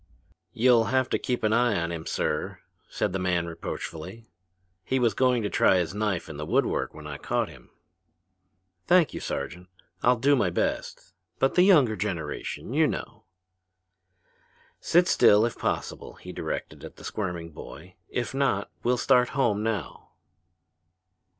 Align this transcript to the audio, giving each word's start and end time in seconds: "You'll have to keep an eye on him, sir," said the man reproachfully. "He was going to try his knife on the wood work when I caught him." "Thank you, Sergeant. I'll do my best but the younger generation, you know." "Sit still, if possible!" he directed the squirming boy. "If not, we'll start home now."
"You'll 0.51 0.85
have 0.85 1.09
to 1.09 1.19
keep 1.19 1.43
an 1.43 1.53
eye 1.53 1.79
on 1.79 1.91
him, 1.91 2.07
sir," 2.07 2.61
said 2.89 3.13
the 3.13 3.19
man 3.19 3.45
reproachfully. 3.45 4.25
"He 4.83 4.97
was 4.97 5.13
going 5.13 5.43
to 5.43 5.49
try 5.51 5.77
his 5.77 5.93
knife 5.93 6.27
on 6.27 6.37
the 6.37 6.45
wood 6.47 6.65
work 6.65 6.95
when 6.95 7.05
I 7.05 7.19
caught 7.19 7.49
him." 7.49 7.69
"Thank 8.87 9.13
you, 9.13 9.19
Sergeant. 9.19 9.67
I'll 10.01 10.15
do 10.15 10.35
my 10.35 10.49
best 10.49 11.13
but 11.37 11.53
the 11.53 11.61
younger 11.61 11.95
generation, 11.95 12.73
you 12.73 12.87
know." 12.87 13.25
"Sit 14.79 15.07
still, 15.07 15.45
if 15.45 15.55
possible!" 15.59 16.13
he 16.15 16.31
directed 16.31 16.79
the 16.79 17.03
squirming 17.03 17.51
boy. 17.51 17.93
"If 18.09 18.33
not, 18.33 18.71
we'll 18.81 18.97
start 18.97 19.29
home 19.37 19.61
now." 19.61 20.13